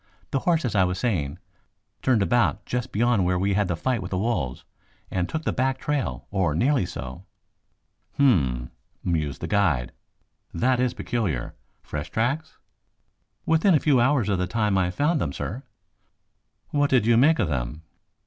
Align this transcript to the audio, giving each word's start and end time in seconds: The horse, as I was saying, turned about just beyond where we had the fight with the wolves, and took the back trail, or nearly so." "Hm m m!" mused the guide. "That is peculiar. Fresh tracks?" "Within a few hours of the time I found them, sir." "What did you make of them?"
The 0.31 0.39
horse, 0.39 0.65
as 0.65 0.73
I 0.73 0.83
was 0.83 0.97
saying, 0.97 1.37
turned 2.01 2.23
about 2.23 2.65
just 2.65 2.91
beyond 2.91 3.23
where 3.23 3.37
we 3.37 3.53
had 3.53 3.67
the 3.67 3.75
fight 3.75 4.01
with 4.01 4.09
the 4.09 4.17
wolves, 4.17 4.65
and 5.11 5.29
took 5.29 5.43
the 5.43 5.53
back 5.53 5.77
trail, 5.77 6.25
or 6.31 6.55
nearly 6.55 6.87
so." 6.87 7.25
"Hm 8.17 8.23
m 8.25 8.71
m!" 8.73 8.73
mused 9.13 9.41
the 9.41 9.47
guide. 9.47 9.91
"That 10.55 10.79
is 10.79 10.95
peculiar. 10.95 11.53
Fresh 11.83 12.09
tracks?" 12.09 12.57
"Within 13.45 13.75
a 13.75 13.79
few 13.79 13.99
hours 14.01 14.27
of 14.27 14.39
the 14.39 14.47
time 14.47 14.75
I 14.75 14.89
found 14.89 15.21
them, 15.21 15.31
sir." 15.33 15.61
"What 16.71 16.89
did 16.89 17.05
you 17.05 17.15
make 17.15 17.37
of 17.37 17.49
them?" 17.49 17.83